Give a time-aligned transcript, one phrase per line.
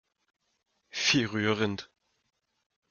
[0.89, 1.91] Wie rührend!